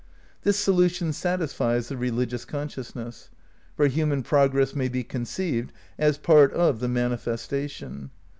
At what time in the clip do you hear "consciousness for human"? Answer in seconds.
2.43-4.23